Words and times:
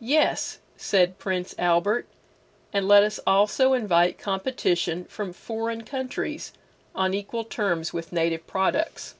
Yes, 0.00 0.60
said 0.78 1.18
Prince 1.18 1.54
Albert, 1.58 2.06
and 2.72 2.88
let 2.88 3.02
us 3.02 3.20
also 3.26 3.74
invite 3.74 4.16
competition 4.18 5.04
from 5.04 5.34
foreign 5.34 5.82
countries 5.82 6.54
on 6.94 7.12
equal 7.12 7.44
terms 7.44 7.92
with 7.92 8.10
native 8.10 8.46
products. 8.46 9.16